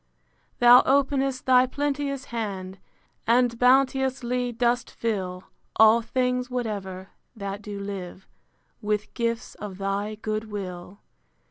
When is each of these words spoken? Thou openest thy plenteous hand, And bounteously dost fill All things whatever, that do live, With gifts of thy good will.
Thou 0.57 0.81
openest 0.87 1.45
thy 1.45 1.67
plenteous 1.67 2.25
hand, 2.33 2.79
And 3.27 3.59
bounteously 3.59 4.51
dost 4.51 4.89
fill 4.89 5.43
All 5.75 6.01
things 6.01 6.49
whatever, 6.49 7.09
that 7.35 7.61
do 7.61 7.79
live, 7.79 8.27
With 8.81 9.13
gifts 9.13 9.53
of 9.53 9.77
thy 9.77 10.15
good 10.15 10.45
will. 10.49 11.01